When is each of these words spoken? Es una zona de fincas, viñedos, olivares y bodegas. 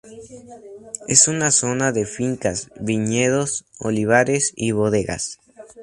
Es 1.07 1.27
una 1.27 1.51
zona 1.51 1.91
de 1.91 2.07
fincas, 2.07 2.71
viñedos, 2.79 3.65
olivares 3.77 4.51
y 4.55 4.71
bodegas. 4.71 5.37